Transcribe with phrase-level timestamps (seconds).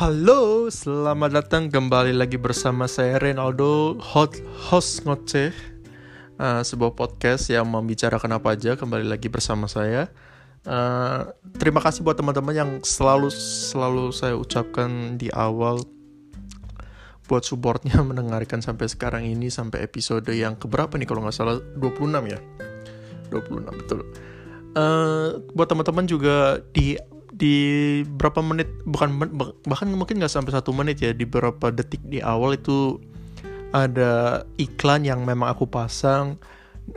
[0.00, 4.32] Halo, selamat datang kembali lagi bersama saya Renaldo, hot,
[4.72, 5.52] host ngoceh
[6.40, 10.08] uh, Sebuah podcast yang membicarakan apa aja kembali lagi bersama saya.
[10.64, 11.28] Uh,
[11.60, 13.28] Terima kasih buat teman-teman yang selalu
[13.68, 15.84] selalu saya ucapkan di awal
[17.28, 22.08] Buat supportnya mendengarkan sampai sekarang ini Sampai episode yang keberapa nih kalau nggak salah 26
[22.24, 22.40] ya?
[23.28, 24.00] 26 betul.
[24.72, 26.96] Uh, Buat teman-teman juga di
[27.40, 27.56] di
[28.04, 29.16] berapa menit bukan
[29.64, 33.00] bahkan mungkin nggak sampai satu menit ya di beberapa detik di awal itu
[33.72, 36.36] ada iklan yang memang aku pasang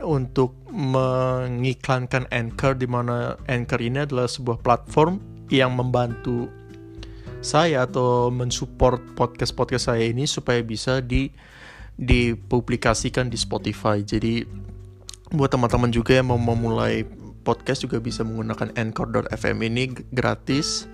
[0.04, 6.52] untuk mengiklankan Anchor di mana Anchor ini adalah sebuah platform yang membantu
[7.44, 11.28] saya atau mensupport podcast-podcast saya ini supaya bisa di
[11.94, 14.02] dipublikasikan di Spotify.
[14.02, 14.42] Jadi
[15.30, 17.06] buat teman-teman juga yang mau memulai
[17.44, 20.88] podcast juga bisa menggunakan anchor.fm ini gratis.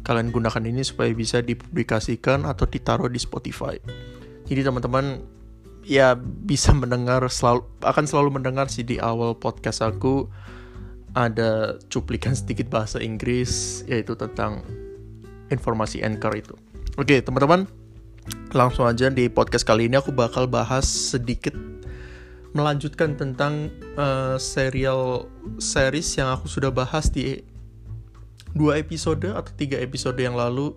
[0.00, 3.76] Kalian gunakan ini supaya bisa dipublikasikan atau ditaruh di Spotify.
[4.48, 5.20] Jadi teman-teman
[5.84, 10.28] ya bisa mendengar selalu akan selalu mendengar sih di awal podcast aku
[11.12, 14.64] ada cuplikan sedikit bahasa Inggris yaitu tentang
[15.50, 16.54] informasi Anchor itu.
[16.96, 17.66] Oke, teman-teman,
[18.54, 21.54] langsung aja di podcast kali ini aku bakal bahas sedikit
[22.50, 25.30] melanjutkan tentang uh, serial
[25.62, 27.42] series yang aku sudah bahas di
[28.50, 30.74] dua episode atau tiga episode yang lalu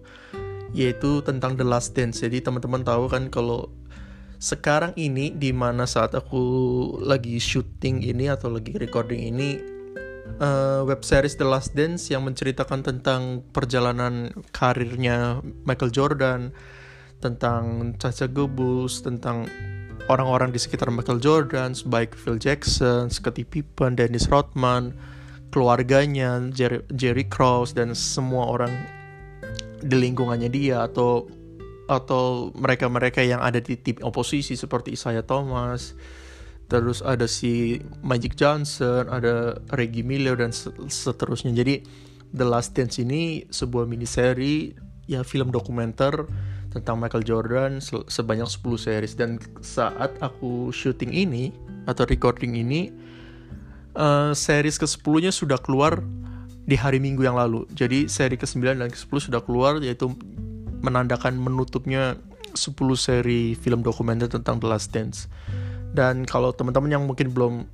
[0.73, 2.21] yaitu tentang The Last Dance.
[2.21, 3.69] Jadi teman-teman tahu kan kalau
[4.41, 6.43] sekarang ini di mana saat aku
[6.99, 9.73] lagi syuting ini atau lagi recording ini
[10.41, 16.51] uh, web series The Last Dance yang menceritakan tentang perjalanan karirnya Michael Jordan,
[17.23, 19.47] tentang Caca Gobus, tentang
[20.11, 24.91] orang-orang di sekitar Michael Jordan, baik Phil Jackson, Scottie Pippen, Dennis Rodman,
[25.53, 28.73] keluarganya, Jerry, Jerry Krause dan semua orang
[29.83, 31.27] di lingkungannya dia atau
[31.85, 35.93] atau mereka-mereka yang ada di tim oposisi seperti Isaiah Thomas,
[36.71, 40.55] terus ada si Magic Johnson, ada Reggie Miller dan
[40.87, 41.51] seterusnya.
[41.51, 41.83] Jadi
[42.33, 44.73] The Last Dance ini sebuah mini seri
[45.05, 46.23] ya film dokumenter
[46.73, 47.77] tentang Michael Jordan
[48.09, 51.53] sebanyak 10 series dan saat aku syuting ini
[51.85, 52.89] atau recording ini
[53.93, 56.01] uh, series ke-10 nya sudah keluar
[56.63, 57.67] di hari Minggu yang lalu.
[57.75, 60.09] Jadi seri ke-9 dan ke-10 sudah keluar yaitu
[60.83, 62.17] menandakan menutupnya
[62.55, 65.29] 10 seri film dokumenter tentang The Last Dance.
[65.93, 67.69] Dan kalau teman-teman yang mungkin belum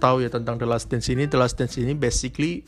[0.00, 2.64] tahu ya tentang The Last Dance ini, The Last Dance ini basically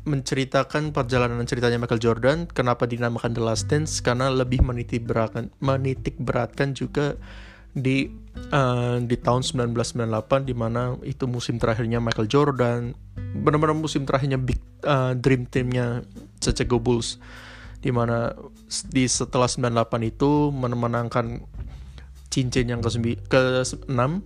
[0.00, 4.00] menceritakan perjalanan ceritanya Michael Jordan kenapa dinamakan The Last Dance?
[4.00, 7.20] Karena lebih menitik beratkan menitik beratkan juga
[7.70, 8.10] di
[8.50, 14.58] uh, di tahun 1998 di mana itu musim terakhirnya Michael Jordan benar-benar musim terakhirnya big
[14.82, 16.02] uh, dream teamnya
[16.42, 17.22] Chicago Bulls
[17.78, 18.34] di mana
[18.90, 21.46] di setelah 98 itu memenangkan
[22.28, 22.90] cincin yang ke,
[23.30, 24.18] ke 6 uh,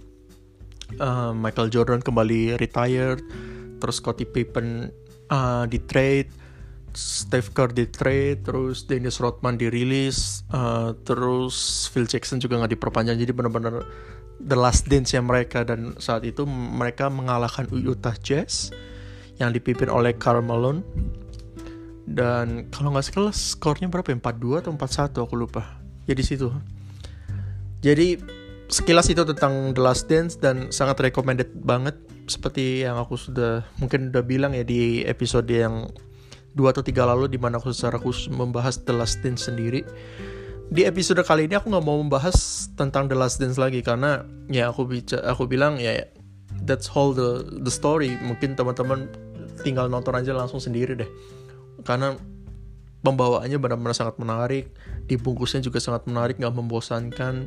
[1.36, 3.20] Michael Jordan kembali retired
[3.78, 4.88] terus Scottie Pippen
[5.30, 6.44] uh, di trade
[6.94, 13.18] Steve Kerr di trade terus Dennis Rodman dirilis uh, terus Phil Jackson juga nggak diperpanjang.
[13.18, 13.82] Jadi benar-benar
[14.38, 15.66] the last dance ya mereka.
[15.66, 18.70] Dan saat itu mereka mengalahkan Utah Jazz
[19.42, 20.86] yang dipimpin oleh Karl Malone.
[22.06, 24.18] Dan kalau nggak salah skornya berapa ya?
[24.22, 25.82] 4-2 atau 4-1 aku lupa.
[26.06, 26.54] Ya situ.
[27.82, 28.22] Jadi
[28.70, 34.08] sekilas itu tentang The Last Dance dan sangat recommended banget seperti yang aku sudah mungkin
[34.12, 35.88] udah bilang ya di episode yang
[36.54, 39.82] dua atau tiga lalu di mana aku secara khusus membahas The Last Dance sendiri.
[40.72, 44.70] Di episode kali ini aku nggak mau membahas tentang The Last Dance lagi karena ya
[44.72, 46.08] aku bicara aku bilang ya
[46.64, 48.16] that's all the the story.
[48.22, 49.10] Mungkin teman-teman
[49.60, 51.10] tinggal nonton aja langsung sendiri deh.
[51.84, 52.16] Karena
[53.04, 54.72] pembawaannya benar-benar sangat menarik,
[55.04, 57.44] dibungkusnya juga sangat menarik, nggak membosankan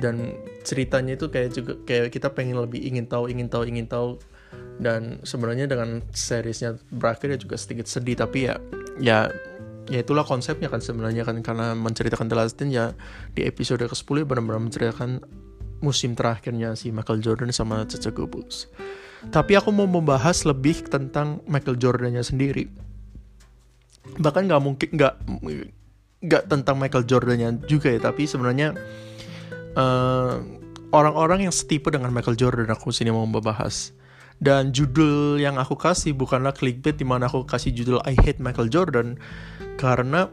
[0.00, 4.20] dan ceritanya itu kayak juga kayak kita pengen lebih ingin tahu ingin tahu ingin tahu
[4.76, 8.60] dan sebenarnya dengan seriesnya berakhir ya juga sedikit sedih tapi ya
[9.00, 9.18] ya
[9.88, 12.92] ya itulah konsepnya kan sebenarnya kan karena menceritakan The Last ya
[13.32, 15.22] di episode ke-10 benar-benar menceritakan
[15.80, 18.68] musim terakhirnya si Michael Jordan sama Chicago Bulls.
[19.28, 22.68] Tapi aku mau membahas lebih tentang Michael Jordannya sendiri.
[24.16, 25.14] Bahkan nggak mungkin nggak
[26.26, 28.76] nggak tentang Michael Jordannya juga ya, tapi sebenarnya
[29.76, 30.34] eh,
[30.90, 33.92] orang-orang yang setipe dengan Michael Jordan aku sini mau membahas.
[34.36, 38.68] Dan judul yang aku kasih bukanlah clickbait di mana aku kasih judul I Hate Michael
[38.68, 39.16] Jordan
[39.80, 40.28] karena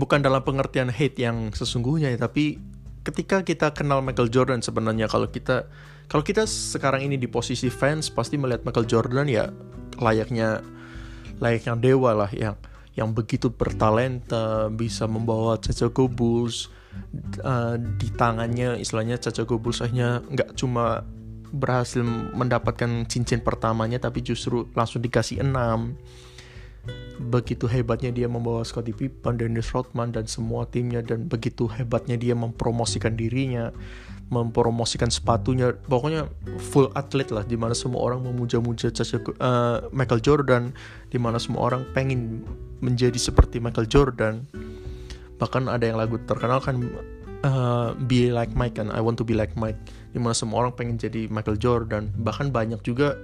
[0.00, 2.56] bukan dalam pengertian hate yang sesungguhnya ya, tapi
[3.04, 5.68] ketika kita kenal Michael Jordan sebenarnya kalau kita
[6.10, 9.48] kalau kita sekarang ini di posisi fans pasti melihat Michael Jordan ya
[10.00, 10.60] layaknya
[11.40, 12.56] layaknya dewa lah yang
[12.92, 16.68] yang begitu bertalenta bisa membawa Chicago Bulls
[17.42, 21.04] uh, di tangannya istilahnya Chicago Bulls akhirnya nggak cuma
[21.50, 22.02] berhasil
[22.34, 25.98] mendapatkan cincin pertamanya tapi justru langsung dikasih enam.
[27.20, 32.32] Begitu hebatnya dia membawa Scottie Pippen, Dennis Rodman dan semua timnya dan begitu hebatnya dia
[32.32, 33.68] mempromosikan dirinya
[34.30, 35.74] mempromosikan sepatunya.
[35.74, 36.30] Pokoknya
[36.70, 40.70] full atlet lah di mana semua orang memuja-muja uh, Michael Jordan
[41.10, 42.46] di mana semua orang pengen
[42.80, 44.46] menjadi seperti Michael Jordan
[45.40, 46.76] bahkan ada yang lagu terkenal kan
[47.42, 49.80] uh, Be Like Mike kan I Want to Be Like Mike
[50.12, 53.16] di mana semua orang pengen jadi Michael Jordan bahkan banyak juga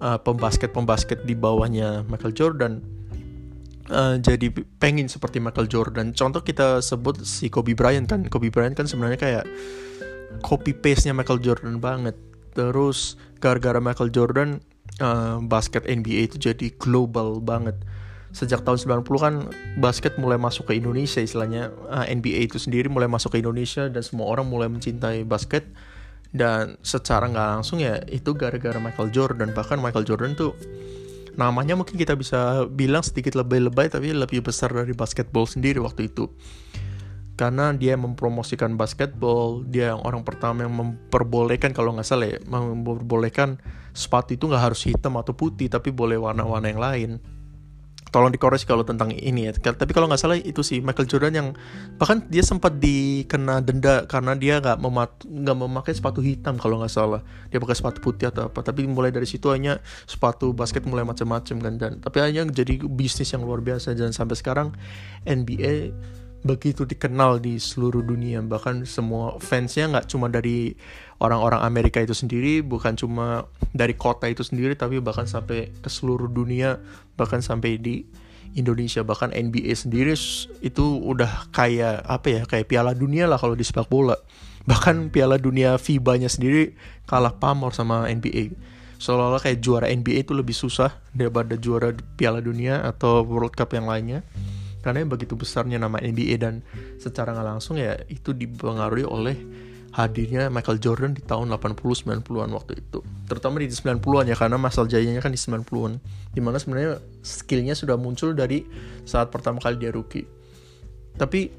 [0.00, 2.80] uh, pembasket-pembasket di bawahnya Michael Jordan
[3.92, 4.48] uh, jadi
[4.80, 9.20] pengen seperti Michael Jordan contoh kita sebut si Kobe Bryant kan Kobe Bryant kan sebenarnya
[9.20, 9.44] kayak
[10.40, 12.16] copy paste-nya Michael Jordan banget.
[12.54, 14.58] Terus gara-gara Michael Jordan
[14.98, 17.78] uh, basket NBA itu jadi global banget.
[18.28, 19.34] Sejak tahun 90 kan
[19.80, 21.72] basket mulai masuk ke Indonesia istilahnya.
[22.04, 25.64] Eh, NBA itu sendiri mulai masuk ke Indonesia dan semua orang mulai mencintai basket.
[26.28, 29.56] Dan secara nggak langsung ya itu gara-gara Michael Jordan.
[29.56, 30.52] Bahkan Michael Jordan tuh
[31.40, 36.12] namanya mungkin kita bisa bilang sedikit lebih lebay tapi lebih besar dari basketball sendiri waktu
[36.12, 36.28] itu.
[37.38, 43.56] Karena dia mempromosikan basketball dia yang orang pertama yang memperbolehkan kalau nggak salah ya memperbolehkan
[43.96, 47.10] sepatu itu nggak harus hitam atau putih tapi boleh warna-warna yang lain
[48.08, 49.52] tolong dikoreksi kalau tentang ini ya.
[49.56, 51.48] Tapi kalau nggak salah itu sih Michael Jordan yang
[52.00, 54.80] bahkan dia sempat dikena denda karena dia nggak
[55.28, 57.20] nggak memakai sepatu hitam kalau nggak salah.
[57.52, 58.64] Dia pakai sepatu putih atau apa.
[58.64, 61.74] Tapi mulai dari situ hanya sepatu basket mulai macam-macam kan.
[61.76, 63.92] Dan tapi hanya jadi bisnis yang luar biasa.
[63.92, 64.72] Dan sampai sekarang
[65.28, 65.92] NBA
[66.46, 70.78] begitu dikenal di seluruh dunia bahkan semua fansnya nggak cuma dari
[71.18, 76.30] orang-orang Amerika itu sendiri bukan cuma dari kota itu sendiri tapi bahkan sampai ke seluruh
[76.30, 76.78] dunia
[77.18, 78.06] bahkan sampai di
[78.54, 80.14] Indonesia bahkan NBA sendiri
[80.62, 84.16] itu udah kayak apa ya kayak Piala Dunia lah kalau di sepak bola.
[84.64, 86.72] Bahkan Piala Dunia FIBA-nya sendiri
[87.04, 88.56] kalah pamor sama NBA
[88.98, 93.86] seolah-olah kayak juara NBA itu lebih susah daripada juara Piala Dunia atau World Cup yang
[93.86, 94.26] lainnya
[94.80, 96.62] karena begitu besarnya nama NBA dan
[97.02, 99.36] secara nggak langsung ya itu dipengaruhi oleh
[99.98, 103.00] hadirnya Michael Jordan di tahun 80-90an waktu itu.
[103.26, 105.98] Terutama di 90-an ya karena masal jayanya kan di 90-an
[106.30, 108.62] di mana sebenarnya skillnya sudah muncul dari
[109.08, 110.28] saat pertama kali dia rookie.
[111.16, 111.50] Tapi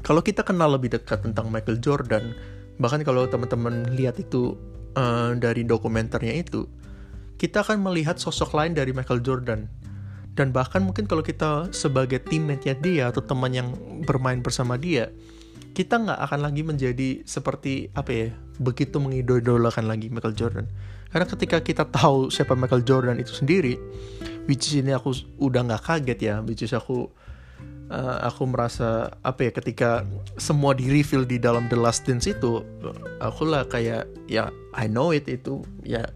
[0.00, 2.32] kalau kita kenal lebih dekat tentang Michael Jordan
[2.80, 4.56] bahkan kalau teman-teman lihat itu
[4.96, 6.64] uh, dari dokumenternya itu
[7.36, 9.68] kita akan melihat sosok lain dari Michael Jordan
[10.40, 13.76] dan bahkan mungkin kalau kita sebagai teammate-nya dia atau teman yang
[14.08, 15.12] bermain bersama dia
[15.76, 20.66] kita nggak akan lagi menjadi seperti apa ya begitu mengidolakan lagi Michael Jordan.
[21.12, 23.76] Karena ketika kita tahu siapa Michael Jordan itu sendiri
[24.48, 27.06] which is ini aku udah nggak kaget ya which is aku
[27.90, 30.06] uh, aku merasa apa ya ketika
[30.40, 32.64] semua di reveal di dalam The Last Dance itu
[33.20, 36.06] aku lah kayak ya I know it itu ya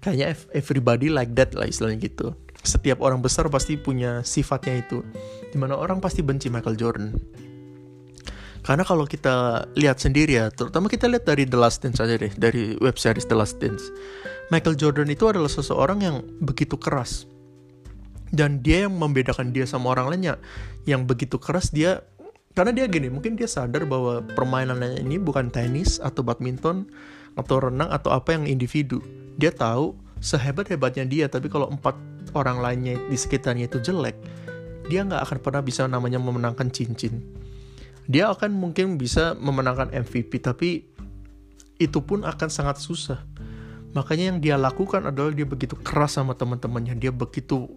[0.00, 5.02] kayaknya everybody like that lah istilahnya gitu setiap orang besar pasti punya sifatnya itu
[5.50, 7.10] di mana orang pasti benci Michael Jordan.
[8.62, 12.30] Karena kalau kita lihat sendiri ya terutama kita lihat dari The Last Dance aja deh
[12.38, 13.90] dari web series The Last Dance
[14.52, 17.24] Michael Jordan itu adalah seseorang yang begitu keras.
[18.32, 20.36] Dan dia yang membedakan dia sama orang lainnya
[20.88, 22.04] yang begitu keras dia
[22.52, 26.84] karena dia gini mungkin dia sadar bahwa permainannya ini bukan tenis atau badminton
[27.32, 29.00] atau renang atau apa yang individu.
[29.40, 31.96] Dia tahu sehebat hebatnya dia tapi kalau empat
[32.32, 34.16] orang lainnya di sekitarnya itu jelek,
[34.88, 37.22] dia nggak akan pernah bisa namanya memenangkan cincin.
[38.10, 40.84] Dia akan mungkin bisa memenangkan MVP, tapi
[41.78, 43.22] itu pun akan sangat susah.
[43.92, 46.96] Makanya yang dia lakukan adalah dia begitu keras sama teman-temannya.
[46.96, 47.68] Dia begitu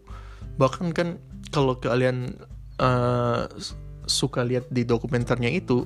[0.55, 1.19] bahkan kan
[1.51, 2.39] kalau kalian
[2.79, 3.51] uh,
[4.07, 5.85] suka lihat di dokumenternya itu,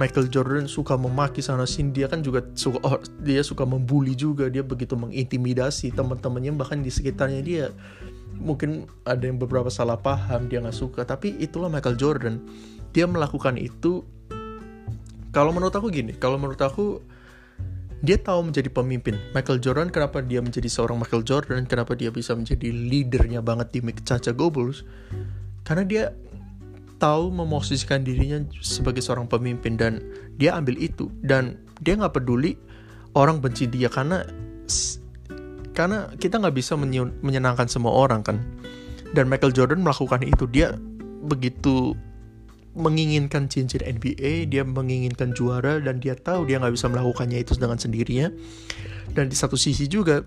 [0.00, 1.92] Michael Jordan suka memaki sana sini.
[1.92, 4.50] Dia kan juga suka oh, dia suka membuli juga.
[4.50, 7.66] Dia begitu mengintimidasi teman-temannya bahkan di sekitarnya dia.
[8.34, 11.06] Mungkin ada yang beberapa salah paham dia nggak suka.
[11.06, 12.40] Tapi itulah Michael Jordan.
[12.90, 14.02] Dia melakukan itu
[15.34, 17.02] kalau menurut aku gini kalau menurut aku
[18.06, 22.38] dia tahu menjadi pemimpin Michael Jordan kenapa dia menjadi seorang Michael Jordan kenapa dia bisa
[22.38, 24.86] menjadi leadernya banget di Caca Bulls
[25.66, 26.02] karena dia
[27.04, 30.00] tahu memosisikan dirinya sebagai seorang pemimpin dan
[30.40, 31.12] dia ambil itu.
[31.20, 32.56] Dan dia nggak peduli
[33.12, 34.24] orang benci dia karena
[35.76, 36.80] karena kita nggak bisa
[37.20, 38.40] menyenangkan semua orang kan?
[39.12, 40.48] Dan Michael Jordan melakukan itu.
[40.48, 40.72] Dia
[41.28, 41.92] begitu
[42.74, 47.76] menginginkan cincin NBA dia menginginkan juara dan dia tahu dia nggak bisa melakukannya itu dengan
[47.76, 48.32] sendirinya.
[49.12, 50.24] Dan di satu sisi juga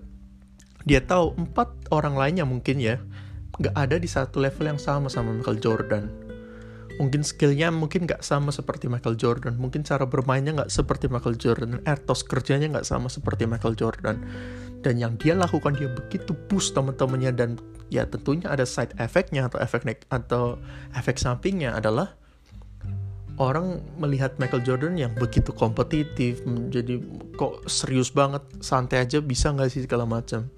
[0.86, 3.02] dia tahu empat orang lainnya mungkin ya
[3.58, 6.27] nggak ada di satu level yang sama sama Michael Jordan
[6.98, 9.58] mungkin skillnya mungkin nggak sama seperti Michael Jordan.
[9.58, 11.82] Mungkin cara bermainnya nggak seperti Michael Jordan.
[11.86, 14.18] Etos kerjanya nggak sama seperti Michael Jordan.
[14.82, 17.50] Dan yang dia lakukan dia begitu push teman-temannya dan
[17.90, 20.62] ya tentunya ada side effectnya atau efek atau
[20.94, 22.14] efek sampingnya adalah
[23.38, 26.98] orang melihat Michael Jordan yang begitu kompetitif menjadi
[27.38, 30.50] kok serius banget santai aja bisa nggak sih segala macam.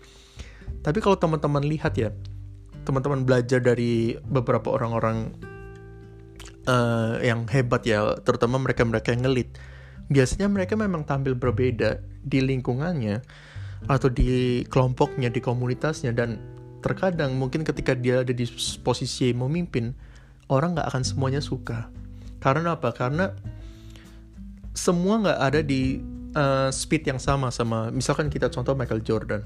[0.79, 2.15] Tapi kalau teman-teman lihat ya
[2.87, 5.35] teman-teman belajar dari beberapa orang-orang
[6.69, 9.57] uh, yang hebat ya, terutama mereka-mereka yang ngelit.
[10.13, 13.25] Biasanya mereka memang tampil berbeda di lingkungannya
[13.89, 16.37] atau di kelompoknya, di komunitasnya dan
[16.85, 18.45] terkadang mungkin ketika dia ada di
[18.85, 19.93] posisi memimpin,
[20.53, 21.89] orang nggak akan semuanya suka.
[22.39, 22.93] Karena apa?
[22.93, 23.33] Karena
[24.79, 25.99] semua nggak ada di
[26.33, 29.43] uh, speed yang sama sama misalkan kita contoh Michael Jordan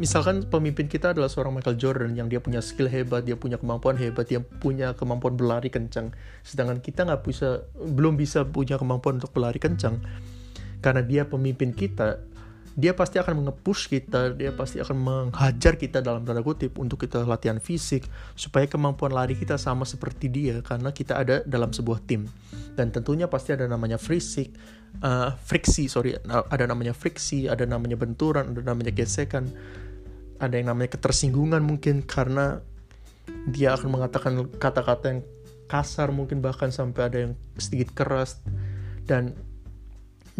[0.00, 4.00] misalkan pemimpin kita adalah seorang Michael Jordan yang dia punya skill hebat, dia punya kemampuan
[4.00, 6.16] hebat, dia punya kemampuan berlari kencang.
[6.40, 10.00] Sedangkan kita nggak bisa, belum bisa punya kemampuan untuk berlari kencang.
[10.80, 12.24] Karena dia pemimpin kita,
[12.78, 17.26] dia pasti akan mengepush kita, dia pasti akan menghajar kita dalam tanda kutip untuk kita
[17.26, 18.06] latihan fisik
[18.38, 22.30] supaya kemampuan lari kita sama seperti dia karena kita ada dalam sebuah tim.
[22.78, 24.54] Dan tentunya pasti ada namanya fisik,
[24.98, 29.46] uh, friksi sorry ada namanya friksi ada namanya benturan ada namanya gesekan
[30.40, 32.64] ada yang namanya ketersinggungan mungkin karena
[33.52, 35.20] dia akan mengatakan kata-kata yang
[35.70, 38.42] kasar mungkin bahkan sampai ada yang sedikit keras
[39.06, 39.38] dan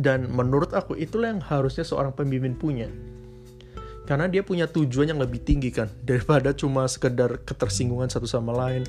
[0.01, 2.89] dan menurut aku itulah yang harusnya seorang pemimpin punya.
[4.09, 8.83] Karena dia punya tujuan yang lebih tinggi kan daripada cuma sekedar ketersinggungan satu sama lain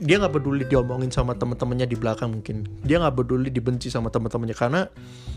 [0.00, 2.64] dia nggak peduli diomongin sama teman-temannya di belakang mungkin.
[2.80, 4.80] Dia nggak peduli dibenci sama teman-temannya karena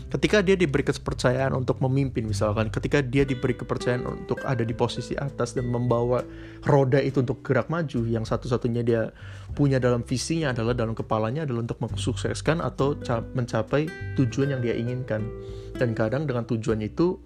[0.08, 5.12] ketika dia diberi kepercayaan untuk memimpin misalkan ketika dia diberi kepercayaan untuk ada di posisi
[5.20, 6.24] atas dan membawa
[6.64, 9.12] roda itu untuk gerak maju yang satu-satunya dia
[9.52, 12.96] punya dalam visinya adalah dalam kepalanya adalah untuk mensukseskan atau
[13.36, 13.84] mencapai
[14.16, 15.28] tujuan yang dia inginkan.
[15.76, 17.20] Dan kadang dengan tujuan itu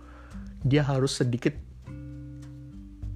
[0.66, 1.67] dia harus sedikit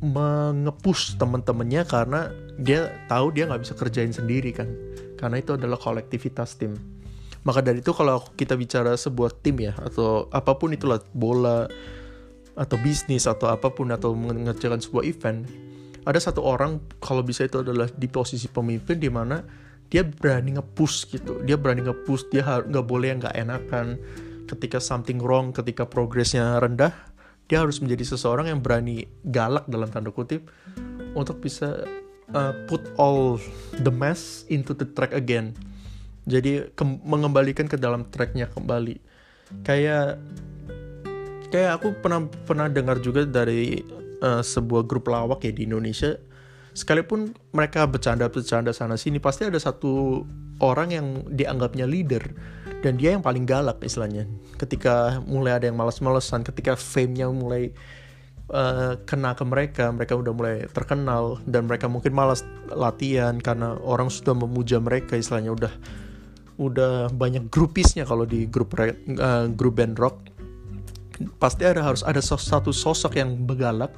[0.02, 4.68] mengepush teman-temannya karena dia tahu dia nggak bisa kerjain sendiri kan.
[5.14, 6.74] Karena itu adalah kolektivitas tim.
[7.46, 11.70] Maka dari itu kalau kita bicara sebuah tim ya atau apa pun itulah bola
[12.58, 15.48] atau bisnis atau apa pun atau mengerjakan sebuah event
[16.02, 19.38] ada satu orang kalau bisa itu adalah di posisi pemimpin di mana
[19.86, 21.38] dia berani ngepush gitu.
[21.46, 24.00] Dia berani ngepush dia nggak boleh nggak enakan.
[24.50, 26.90] Ketika something wrong ketika progresnya rendah
[27.52, 30.48] dia harus menjadi seseorang yang berani galak dalam tanda kutip
[31.12, 31.84] untuk bisa
[32.32, 33.36] uh, put all
[33.84, 35.52] the mess into the track again.
[36.24, 36.72] Jadi
[37.04, 38.96] mengembalikan ke dalam tracknya kembali.
[39.68, 40.16] Kayak
[41.52, 43.84] kayak aku pernah pernah dengar juga dari
[44.24, 46.16] uh, sebuah grup lawak ya di Indonesia.
[46.72, 50.24] Sekalipun mereka bercanda-bercanda sana sini pasti ada satu
[50.64, 52.24] orang yang dianggapnya leader
[52.82, 54.26] dan dia yang paling galak istilahnya.
[54.58, 57.70] Ketika mulai ada yang malas-malesan ketika fame-nya mulai
[58.50, 62.42] uh, kena ke mereka mereka udah mulai terkenal dan mereka mungkin malas
[62.74, 65.54] latihan karena orang sudah memuja mereka istilahnya.
[65.54, 65.72] Udah
[66.60, 70.18] udah banyak grupisnya kalau di grup uh, grup band rock.
[71.38, 73.94] Pasti ada harus ada satu sosok yang begalak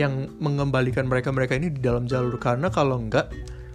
[0.00, 2.40] yang mengembalikan mereka mereka ini di dalam jalur.
[2.40, 3.28] Karena kalau enggak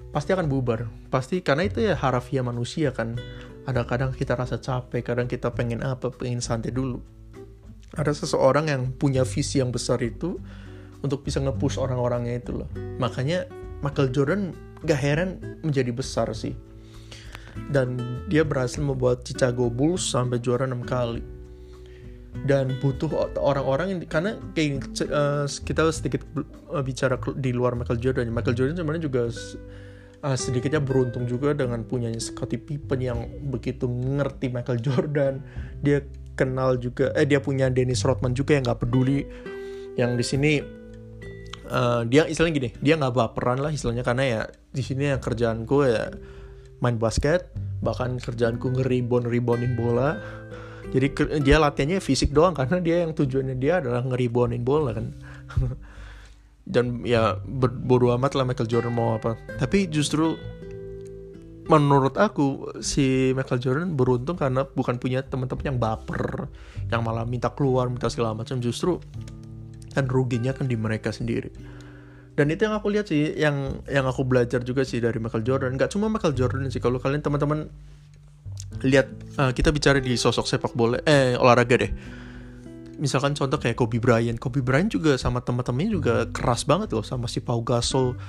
[0.10, 0.90] pasti akan bubar.
[1.14, 3.14] Pasti karena itu ya harafiah manusia kan
[3.70, 6.98] ada kadang kita rasa capek kadang kita pengen apa pengen santai dulu.
[7.94, 10.42] Ada seseorang yang punya visi yang besar itu
[11.06, 12.70] untuk bisa ngepush orang-orangnya itu loh.
[12.98, 13.46] Makanya
[13.86, 14.42] Michael Jordan
[14.82, 15.30] gak heran
[15.62, 16.58] menjadi besar sih.
[17.70, 17.98] Dan
[18.30, 21.22] dia berhasil membuat Chicago Bulls sampai juara 6 kali.
[22.46, 23.10] Dan butuh
[23.42, 26.22] orang-orang yang karena kayak uh, kita sedikit
[26.70, 28.30] uh, bicara di luar Michael Jordan.
[28.30, 29.34] Michael Jordan sebenarnya juga
[30.24, 35.44] uh, sedikitnya beruntung juga dengan punyanya Scottie Pippen yang begitu ngerti Michael Jordan.
[35.84, 36.04] Dia
[36.36, 39.26] kenal juga eh dia punya Dennis Rodman juga yang nggak peduli.
[40.00, 40.52] Yang di sini
[41.68, 45.78] uh, dia istilahnya gini dia nggak baperan lah istilahnya karena ya di sini yang kerjaanku
[45.84, 46.14] ya
[46.80, 47.52] main basket
[47.84, 50.20] bahkan kerjaanku ngeribon ribonin bola.
[50.90, 51.14] Jadi
[51.46, 55.14] dia latihannya fisik doang karena dia yang tujuannya dia adalah ngeribonin bola kan
[56.70, 59.34] dan ya bodo amat lah Michael Jordan mau apa.
[59.58, 60.38] Tapi justru
[61.66, 66.50] menurut aku si Michael Jordan beruntung karena bukan punya teman-teman yang baper
[66.94, 68.62] yang malah minta keluar minta segala macam.
[68.62, 69.02] Justru
[69.98, 71.50] kan ruginya kan di mereka sendiri.
[72.38, 75.74] Dan itu yang aku lihat sih yang yang aku belajar juga sih dari Michael Jordan.
[75.74, 77.68] Nggak cuma Michael Jordan sih kalau kalian teman-teman
[78.86, 79.10] lihat
[79.42, 81.92] uh, kita bicara di sosok sepak bola eh olahraga deh
[83.00, 84.38] misalkan contoh kayak Kobe Bryant.
[84.38, 88.20] Kobe Bryant juga sama teman-temannya juga keras banget loh sama si Pau Gasol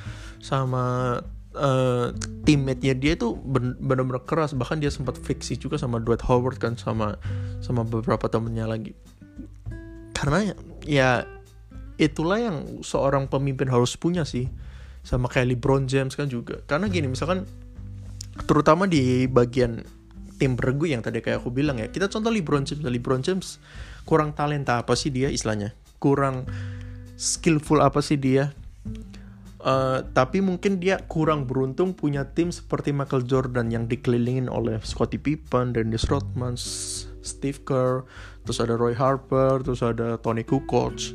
[0.40, 1.18] sama
[1.58, 2.14] uh,
[2.46, 4.54] teammate-nya dia itu benar-benar keras.
[4.54, 7.18] Bahkan dia sempat friksi juga sama Dwight Howard kan sama
[7.60, 8.94] sama beberapa temennya lagi.
[10.14, 10.54] Karena
[10.86, 11.26] ya
[12.00, 14.48] itulah yang seorang pemimpin harus punya sih.
[15.02, 16.62] Sama kayak LeBron James kan juga.
[16.64, 17.44] Karena gini misalkan
[18.46, 19.84] terutama di bagian
[20.40, 21.92] tim bergu yang tadi kayak aku bilang ya.
[21.92, 22.80] Kita contoh LeBron James.
[22.80, 23.60] LeBron James
[24.08, 25.76] kurang talenta apa sih dia istilahnya?
[26.00, 26.48] Kurang
[27.20, 28.56] skillful apa sih dia?
[29.60, 35.20] Uh, tapi mungkin dia kurang beruntung punya tim seperti Michael Jordan yang dikelilingin oleh Scottie
[35.20, 36.56] Pippen, Dennis Rodman,
[37.20, 38.08] Steve Kerr,
[38.48, 41.12] terus ada Roy Harper, terus ada Tony Kukoc.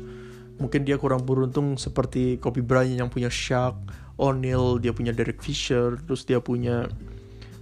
[0.62, 3.74] Mungkin dia kurang beruntung seperti Kobe Bryant yang punya Shaq,
[4.14, 6.86] O'Neal, dia punya Derek Fisher, terus dia punya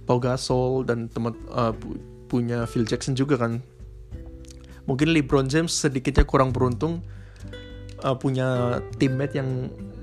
[0.05, 1.73] Pau Gasol dan teman uh,
[2.29, 3.61] punya Phil Jackson juga kan.
[4.85, 7.01] Mungkin LeBron James sedikitnya kurang beruntung
[8.05, 9.49] uh, punya teammate yang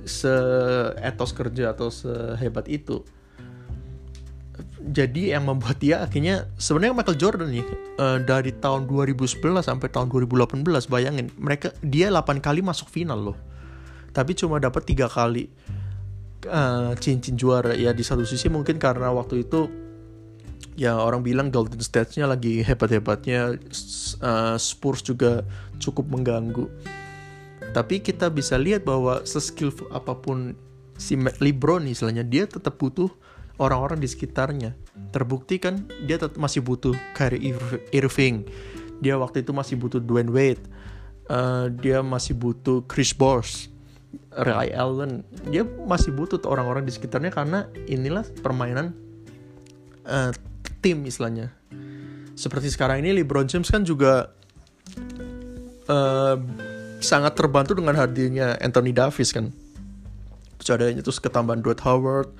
[0.02, 3.06] seetos kerja atau sehebat itu.
[4.82, 7.66] Jadi yang membuat dia akhirnya sebenarnya Michael Jordan nih
[8.02, 13.38] uh, dari tahun 2011 sampai tahun 2018 bayangin mereka dia 8 kali masuk final loh.
[14.10, 15.46] Tapi cuma dapat tiga kali
[16.50, 19.70] uh, cincin juara ya di satu sisi mungkin karena waktu itu
[20.74, 23.56] ya orang bilang Golden State-nya lagi hebat-hebatnya
[24.24, 25.44] uh, Spurs juga
[25.78, 26.68] cukup mengganggu.
[27.72, 30.52] Tapi kita bisa lihat bahwa seskillful apa pun
[31.00, 33.08] si LeBron istilahnya dia tetap butuh
[33.56, 34.76] orang-orang di sekitarnya.
[35.12, 37.56] Terbukti kan dia tetap masih butuh Kyrie
[37.92, 38.44] Irving.
[39.00, 40.62] Dia waktu itu masih butuh Dwayne Wade.
[41.30, 43.72] Uh, dia masih butuh Chris Bosh
[44.36, 45.24] Ray Allen.
[45.48, 48.92] Dia masih butuh orang-orang di sekitarnya karena inilah permainan
[50.04, 50.32] uh,
[50.82, 51.54] tim istilahnya.
[52.34, 54.34] Seperti sekarang ini LeBron James kan juga
[55.86, 56.36] uh,
[56.98, 59.54] sangat terbantu dengan hadirnya Anthony Davis kan.
[60.58, 62.34] Terus ada terus ketambahan Dwight Howard,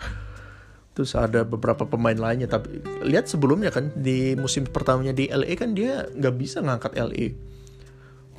[0.99, 2.51] terus ada beberapa pemain lainnya.
[2.51, 7.53] Tapi lihat sebelumnya kan di musim pertamanya di LA kan dia nggak bisa ngangkat LA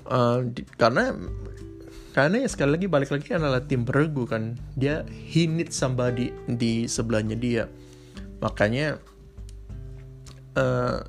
[0.09, 1.15] uh, di, karena
[2.13, 6.85] karena ya sekali lagi balik lagi adalah tim beregu kan dia he need somebody di
[6.85, 7.65] sebelahnya dia
[8.37, 9.01] makanya
[10.57, 11.03] uh,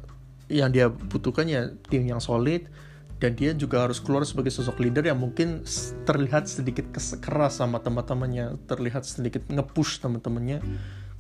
[0.53, 2.69] yang dia butuhkan ya tim yang solid
[3.23, 5.65] dan dia juga harus keluar sebagai sosok leader yang mungkin
[6.05, 6.85] terlihat sedikit
[7.25, 10.61] keras sama teman-temannya, terlihat sedikit ngepush teman-temannya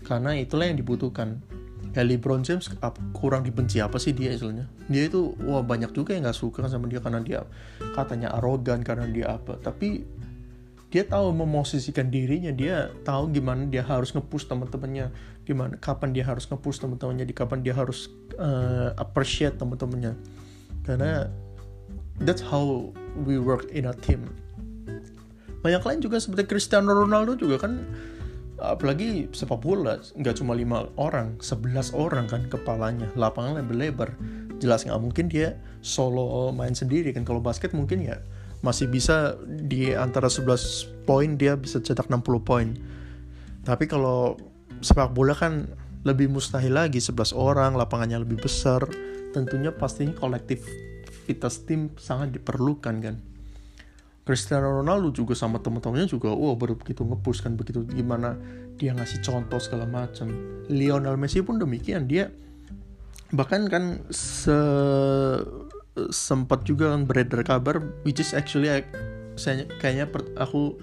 [0.05, 1.41] karena itulah yang dibutuhkan.
[1.95, 2.67] Ya LeBron James
[3.15, 4.67] kurang dibenci apa sih dia istilahnya?
[4.91, 7.47] Dia itu wah banyak juga yang nggak suka sama dia karena dia
[7.95, 9.57] katanya arogan karena dia apa.
[9.63, 10.03] Tapi
[10.95, 15.11] dia tahu memosisikan dirinya dia tahu gimana dia harus ngepush teman-temannya
[15.43, 18.07] gimana kapan dia harus ngepush teman-temannya di kapan dia harus
[18.39, 20.15] uh, appreciate teman-temannya.
[20.87, 21.27] Karena
[22.23, 22.95] that's how
[23.27, 24.31] we work in a team.
[25.67, 27.83] Banyak lain juga seperti Cristiano Ronaldo juga kan
[28.63, 34.15] apalagi sepak bola nggak cuma lima orang 11 orang kan kepalanya lapangan lebih lebar
[34.63, 37.27] jelas nggak mungkin dia solo main sendiri kan.
[37.27, 38.23] Kalau basket mungkin ya
[38.65, 42.73] masih bisa di antara 11 poin dia bisa cetak 60 poin.
[43.61, 44.41] Tapi kalau
[44.81, 45.69] sepak bola kan
[46.05, 48.89] lebih mustahil lagi 11 orang, lapangannya lebih besar.
[49.37, 53.17] Tentunya pastinya kolektivitas tim sangat diperlukan kan.
[54.25, 58.41] Cristiano Ronaldo juga sama teman-temannya juga wah baru begitu ngepush kan begitu gimana
[58.81, 60.33] dia ngasih contoh segala macam.
[60.73, 62.33] Lionel Messi pun demikian dia
[63.37, 64.57] bahkan kan se
[66.11, 68.67] sempat juga kan beredar kabar which is actually
[69.35, 70.79] saya kayaknya per, aku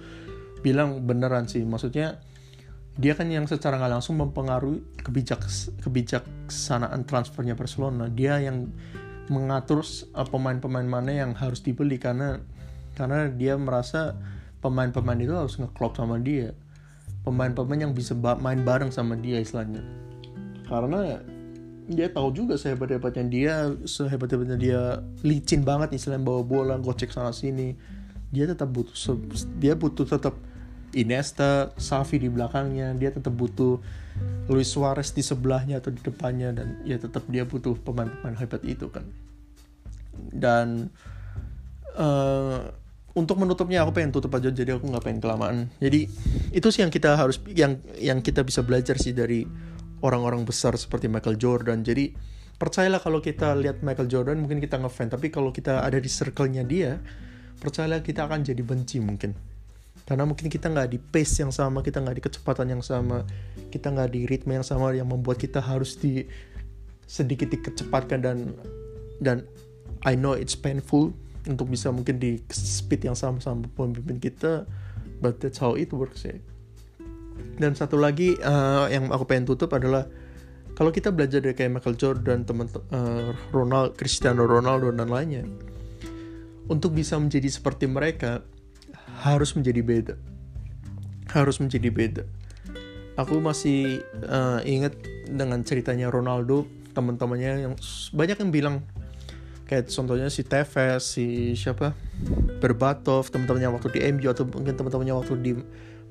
[0.62, 1.66] bilang beneran sih.
[1.66, 2.22] Maksudnya
[3.00, 5.42] dia kan yang secara nggak langsung mempengaruhi kebijak
[5.84, 8.08] kebijaksanaan transfernya Barcelona.
[8.12, 8.72] Dia yang
[9.32, 12.44] mengatur pemain-pemain mana yang harus dibeli karena
[13.00, 14.20] karena dia merasa
[14.60, 16.52] pemain-pemain itu harus ngeklop sama dia.
[17.22, 19.86] Pemain-pemain yang bisa main bareng sama dia istilahnya.
[20.66, 21.22] Karena
[21.90, 23.54] dia tahu juga sehebat-hebatnya dia
[23.88, 24.82] sehebat-hebatnya dia
[25.26, 27.74] licin banget istilahnya bawa bola gocek sana sini
[28.32, 28.96] dia tetap butuh
[29.60, 30.36] dia butuh tetap
[30.92, 33.80] Iniesta, Safi di belakangnya, dia tetap butuh
[34.52, 38.92] Luis Suarez di sebelahnya atau di depannya dan ya tetap dia butuh pemain-pemain hebat itu
[38.92, 39.08] kan.
[40.36, 40.92] Dan
[41.96, 42.76] uh,
[43.16, 45.58] untuk menutupnya aku pengen tutup aja jadi aku nggak pengen kelamaan.
[45.80, 46.12] Jadi
[46.52, 49.48] itu sih yang kita harus yang yang kita bisa belajar sih dari
[50.02, 51.86] orang-orang besar seperti Michael Jordan.
[51.86, 52.14] Jadi
[52.58, 56.66] percayalah kalau kita lihat Michael Jordan mungkin kita ngefan, tapi kalau kita ada di circle-nya
[56.66, 57.02] dia,
[57.62, 59.34] percayalah kita akan jadi benci mungkin.
[60.06, 63.24] Karena mungkin kita nggak di pace yang sama, kita nggak di kecepatan yang sama,
[63.70, 66.26] kita nggak di ritme yang sama yang membuat kita harus di
[67.06, 68.38] sedikit dikecepatkan dan
[69.20, 69.44] dan
[70.08, 71.14] I know it's painful
[71.46, 74.64] untuk bisa mungkin di speed yang sama sama pemimpin kita
[75.20, 76.40] but that's how it works ya
[77.58, 80.08] dan satu lagi uh, yang aku pengen tutup adalah
[80.76, 85.44] kalau kita belajar dari kayak Michael Jordan teman uh, Ronald Cristiano Ronaldo dan lainnya
[86.72, 88.42] untuk bisa menjadi seperti mereka
[89.22, 90.16] harus menjadi beda.
[91.32, 92.24] Harus menjadi beda.
[93.20, 94.96] Aku masih uh, ingat
[95.28, 97.74] dengan ceritanya Ronaldo teman-temannya yang
[98.12, 98.76] banyak yang bilang
[99.68, 101.96] kayak contohnya si Tevez si siapa?
[102.60, 105.52] Berbatov teman-temannya waktu di MU atau mungkin teman-temannya waktu di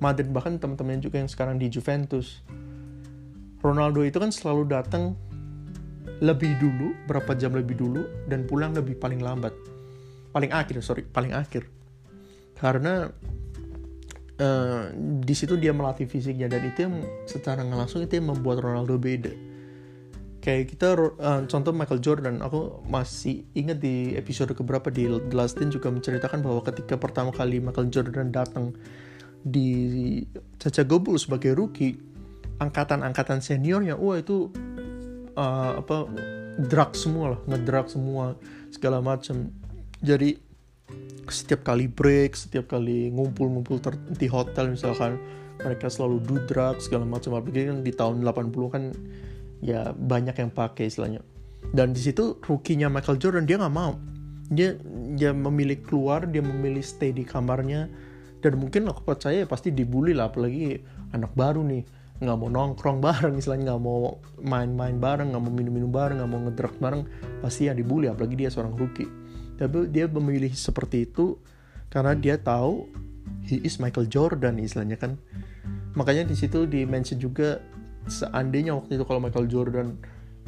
[0.00, 2.40] Madrid bahkan teman-temannya juga yang sekarang di Juventus.
[3.60, 5.14] Ronaldo itu kan selalu datang
[6.24, 9.52] lebih dulu berapa jam lebih dulu dan pulang lebih paling lambat.
[10.32, 11.68] Paling akhir sorry paling akhir.
[12.56, 13.08] Karena
[14.40, 18.96] uh, di situ dia melatih fisiknya dan itu yang secara langsung itu yang membuat Ronaldo
[18.96, 19.32] beda.
[20.40, 25.60] Kayak kita uh, contoh Michael Jordan aku masih ingat di episode keberapa di The Last
[25.60, 28.72] Dance juga menceritakan bahwa ketika pertama kali Michael Jordan datang
[29.40, 30.20] di
[30.60, 31.96] Caca Gobul sebagai rookie
[32.60, 34.52] angkatan-angkatan seniornya wah itu
[35.36, 36.04] uh, apa
[36.60, 38.36] drug semua lah ngedrug semua
[38.68, 39.48] segala macam
[40.04, 40.36] jadi
[41.30, 43.80] setiap kali break setiap kali ngumpul-ngumpul
[44.12, 45.16] di hotel misalkan
[45.60, 48.82] mereka selalu do drug segala macam apalagi kan di tahun 80 kan
[49.60, 51.20] ya banyak yang pakai istilahnya.
[51.70, 54.00] Dan di situ rukinya Michael Jordan dia nggak mau.
[54.50, 54.74] Dia
[55.14, 57.86] dia memilih keluar dia memilih stay di kamarnya
[58.40, 60.80] dan mungkin aku percaya pasti dibully lah apalagi
[61.12, 61.84] anak baru nih.
[62.20, 66.40] Nggak mau nongkrong bareng istilahnya nggak mau main-main bareng nggak mau minum-minum bareng nggak mau
[66.48, 67.02] ngedrug bareng
[67.44, 69.08] pasti ya dibully apalagi dia seorang rookie.
[69.60, 71.36] Tapi dia memilih seperti itu
[71.92, 72.88] karena dia tahu
[73.44, 75.20] he is Michael Jordan istilahnya kan.
[75.96, 77.60] Makanya di situ di mention juga
[78.08, 80.00] seandainya waktu itu kalau Michael Jordan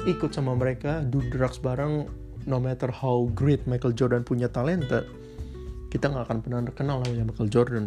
[0.09, 2.09] ikut sama mereka do drugs bareng
[2.49, 5.05] no matter how great Michael Jordan punya talenta
[5.93, 7.85] kita nggak akan pernah kenal namanya Michael Jordan.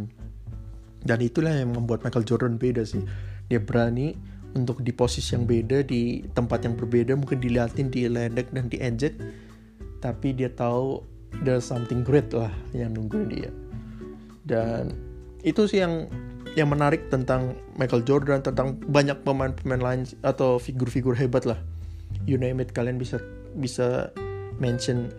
[1.02, 3.02] Dan itulah yang membuat Michael Jordan beda sih.
[3.50, 4.14] Dia berani
[4.54, 9.18] untuk di posisi yang beda di tempat yang berbeda mungkin diliatin diledek dan diejek
[10.00, 11.04] tapi dia tahu
[11.42, 13.50] there's something great lah yang nungguin dia.
[14.46, 14.94] Dan
[15.42, 16.06] itu sih yang
[16.54, 21.58] yang menarik tentang Michael Jordan tentang banyak pemain-pemain lain atau figur-figur hebat lah.
[22.24, 23.18] You name it kalian bisa
[23.58, 24.14] bisa
[24.62, 25.10] mention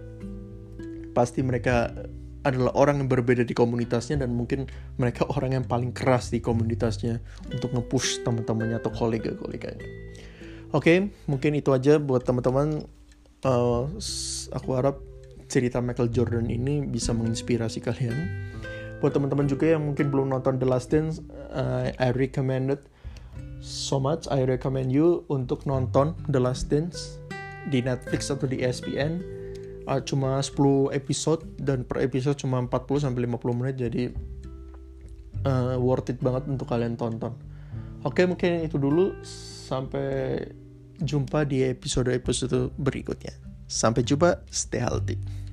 [1.14, 1.94] pasti mereka
[2.48, 7.20] adalah orang yang berbeda di komunitasnya dan mungkin mereka orang yang paling keras di komunitasnya
[7.52, 9.84] untuk nge-push teman-temannya atau kolega-koleganya.
[10.72, 12.88] Oke, okay, mungkin itu aja buat teman-teman.
[13.46, 13.86] Uh,
[14.50, 14.98] aku harap
[15.48, 18.18] cerita Michael Jordan ini bisa menginspirasi kalian
[18.98, 21.22] buat teman-teman juga yang mungkin belum nonton The Last Dance
[21.54, 22.82] uh, I it
[23.62, 27.22] so much I recommend you untuk nonton The Last Dance
[27.70, 29.37] di Netflix atau di ESPN
[29.88, 34.04] uh, cuma 10 episode dan per episode cuma 40 sampai 50 menit jadi
[35.48, 37.34] uh, worth it banget untuk kalian tonton.
[38.04, 39.16] Oke mungkin itu dulu.
[39.68, 40.40] Sampai
[41.02, 43.36] jumpa di episode-episode berikutnya.
[43.68, 45.47] Sampai jumpa stay healthy